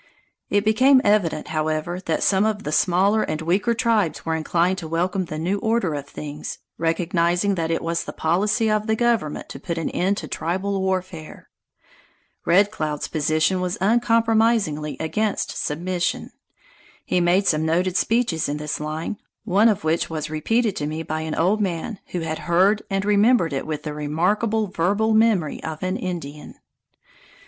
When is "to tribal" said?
10.17-10.81